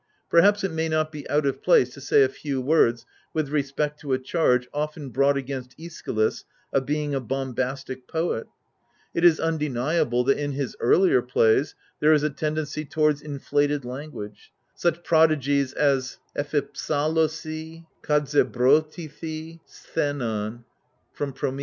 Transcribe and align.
Perhaps 0.31 0.63
it 0.63 0.71
may 0.71 0.89
not 0.89 1.11
be 1.11 1.29
out 1.29 1.45
of 1.45 1.61
place 1.61 1.93
to 1.93 2.01
say 2.01 2.23
a 2.23 2.27
few 2.27 2.59
words 2.59 3.05
with 3.35 3.49
respect 3.49 3.99
to 3.99 4.13
a 4.13 4.17
charge, 4.17 4.67
often 4.73 5.09
brought 5.11 5.37
against 5.37 5.77
^schylus, 5.77 6.43
of 6.73 6.87
being 6.87 7.13
a 7.13 7.19
bombastic 7.19 8.07
poet. 8.07 8.47
It 9.13 9.23
is 9.23 9.39
undeniable 9.39 10.23
that 10.23 10.39
in 10.39 10.53
his 10.53 10.75
earlier 10.79 11.21
plays 11.21 11.75
there 11.99 12.13
is 12.13 12.23
a 12.23 12.31
tendency 12.31 12.83
towards 12.83 13.21
inflated 13.21 13.85
language; 13.85 14.51
such 14.73 15.03
prodigies 15.03 15.71
as 15.73 16.17
^^xf/aXdOrf 16.35 17.85
Kd^elSpovrrjOrj 18.01 18.65
or^cvos 19.93 20.63
(Prom, 21.35 21.59